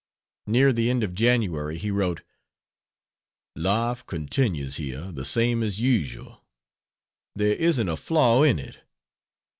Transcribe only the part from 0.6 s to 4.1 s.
the end of January he wrote: "Life